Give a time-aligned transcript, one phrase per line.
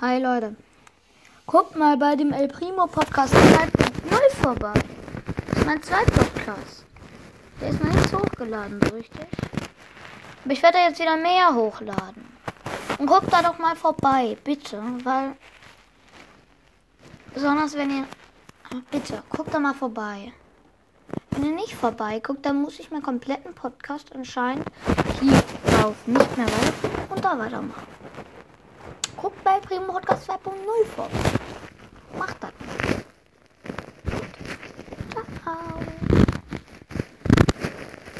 [0.00, 0.54] Hi Leute.
[1.44, 4.72] Guckt mal bei dem El Primo Podcast 2.0 vorbei.
[5.48, 6.84] Das ist mein zweiter Podcast.
[7.60, 9.26] Der ist noch nicht hochgeladen, so richtig.
[10.44, 12.28] Aber ich werde jetzt wieder mehr hochladen.
[12.98, 14.80] Und guckt da doch mal vorbei, bitte.
[15.02, 15.32] Weil.
[17.34, 18.04] Besonders wenn ihr.
[18.92, 20.32] Bitte, guckt da mal vorbei.
[21.30, 24.68] Wenn ihr nicht vorbei guckt, dann muss ich meinen kompletten Podcast anscheinend
[25.18, 27.97] hier drauf nicht mehr weiter und da weitermachen.
[29.68, 31.47] Primo Podcast 2.0 vorbei.